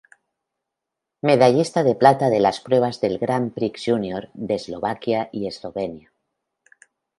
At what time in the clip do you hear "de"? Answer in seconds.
1.83-1.93, 2.31-2.39, 4.33-4.55